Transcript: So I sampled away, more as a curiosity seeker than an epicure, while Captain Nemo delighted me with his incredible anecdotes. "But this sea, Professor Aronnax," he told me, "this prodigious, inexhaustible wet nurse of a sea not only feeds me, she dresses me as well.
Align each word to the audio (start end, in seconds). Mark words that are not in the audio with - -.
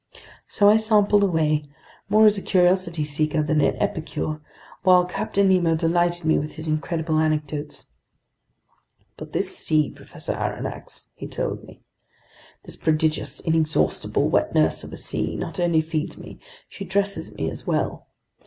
So 0.47 0.67
I 0.67 0.77
sampled 0.77 1.21
away, 1.21 1.63
more 2.09 2.25
as 2.25 2.35
a 2.35 2.41
curiosity 2.41 3.03
seeker 3.03 3.43
than 3.43 3.61
an 3.61 3.75
epicure, 3.75 4.41
while 4.81 5.05
Captain 5.05 5.47
Nemo 5.47 5.75
delighted 5.75 6.25
me 6.25 6.39
with 6.39 6.55
his 6.55 6.67
incredible 6.67 7.19
anecdotes. 7.19 7.85
"But 9.15 9.31
this 9.31 9.55
sea, 9.55 9.91
Professor 9.91 10.33
Aronnax," 10.33 11.09
he 11.13 11.27
told 11.27 11.63
me, 11.65 11.81
"this 12.63 12.77
prodigious, 12.77 13.41
inexhaustible 13.41 14.27
wet 14.27 14.55
nurse 14.55 14.83
of 14.83 14.91
a 14.91 14.97
sea 14.97 15.35
not 15.35 15.59
only 15.59 15.81
feeds 15.81 16.17
me, 16.17 16.39
she 16.67 16.83
dresses 16.83 17.31
me 17.33 17.47
as 17.51 17.67
well. 17.67 18.07